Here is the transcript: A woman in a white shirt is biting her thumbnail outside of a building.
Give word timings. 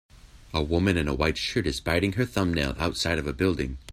A 0.51 0.63
woman 0.63 0.97
in 0.97 1.07
a 1.07 1.13
white 1.13 1.37
shirt 1.37 1.67
is 1.67 1.79
biting 1.79 2.13
her 2.13 2.25
thumbnail 2.25 2.73
outside 2.79 3.19
of 3.19 3.27
a 3.27 3.33
building. 3.33 3.77